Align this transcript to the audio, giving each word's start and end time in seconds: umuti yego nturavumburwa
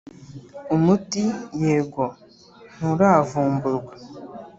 umuti 0.75 1.23
yego 1.63 2.03
nturavumburwa 2.75 3.93